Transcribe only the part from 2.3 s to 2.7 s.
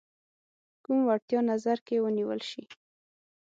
شي.